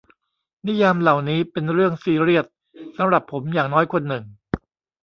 [0.67, 2.45] นิยามเหล่านี้เป็นเรื่องซีเรียส
[2.97, 4.23] สำหรับผมอย่างน้อยคนหนึ่ง